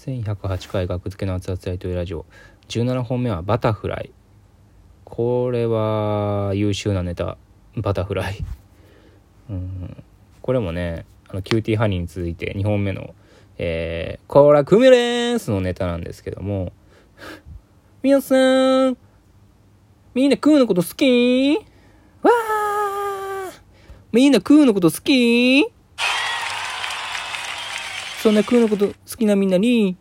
[0.00, 2.24] 1108回学付けの熱々大統領ラジオ。
[2.68, 4.10] 17本目はバタフライ。
[5.04, 7.36] これは優秀なネタ。
[7.76, 8.38] バタフライ。
[9.50, 10.02] うん。
[10.40, 13.14] これもねあのキューティーハニーに続いて2本目の
[13.58, 16.72] えー、倖田來未レースのネタなんですけども。
[18.02, 18.96] 皆さん
[20.14, 21.58] みんな食うのこと好き？
[22.22, 23.60] わー！
[24.12, 25.66] みんな食うのこと好き？
[28.22, 29.96] そんな食うのこと好きなみんなに、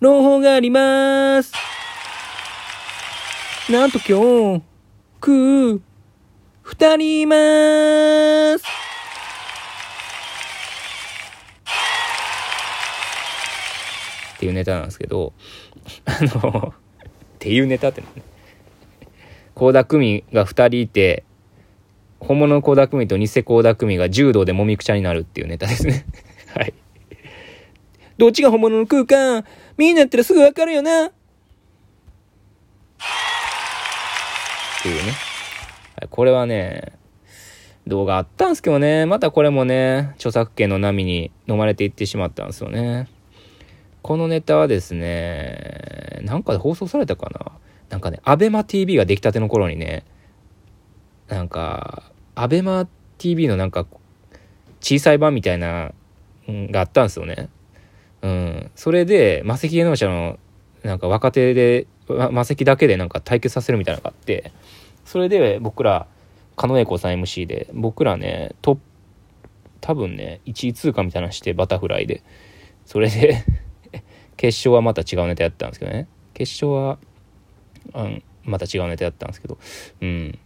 [0.00, 1.52] 朗報があります
[3.70, 4.62] なんと今日、
[5.20, 5.82] 食う、
[6.62, 7.36] 二人いま
[8.58, 8.64] す
[14.34, 15.32] っていうネタなんですけど、
[16.06, 16.78] あの、っ
[17.38, 18.08] ていうネタってね、
[19.54, 21.22] 倖田來未が2人いて、
[22.18, 26.04] 本物の倖田來未と偽倖田來未が柔道でもみくちゃになるっていうネタですね。
[26.52, 26.74] はい。
[28.16, 29.44] どっちが本物の空間
[29.76, 31.10] みんなったらすぐわかるよなっ
[34.82, 35.12] ていうね。
[36.10, 36.98] これはね、
[37.86, 43.08] 動画あったんすけどね、またこれもね、著作権の波に飲まれていってしまったんですよね。
[44.02, 47.52] このネタはですね、なんかで放送されたかな
[47.88, 50.04] なんかね、アベマ TV が出来たての頃にね、
[51.28, 52.02] なんか、
[52.34, 52.86] アベマ
[53.18, 53.86] TV のなんか、
[54.80, 55.92] 小さい版みたいな、
[56.46, 57.48] があったんですよね。
[58.24, 58.70] うん。
[58.74, 60.38] それで、魔石芸能者の、
[60.82, 64.50] なんか若手で、魔石だけでなんか対決させるみたいなのがあって、
[65.04, 66.06] それで僕ら、
[66.56, 68.78] 狩野英孝さん MC で、僕らね、ト
[69.82, 72.22] 多分ね、1位通過みたいなのしてバタフライで、
[72.86, 73.44] それで
[74.38, 76.08] 決勝はまた違うネタやったんですけどね。
[76.32, 76.98] 決勝は、
[77.92, 79.58] うん、また違うネタやったんですけど、
[80.00, 80.38] うん。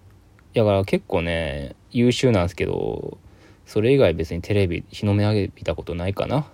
[0.53, 3.19] だから結構ね、優秀なんですけど、
[3.67, 6.51] それ以外別にテレビ日の目上げたことないかな。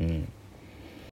[0.00, 0.39] うん。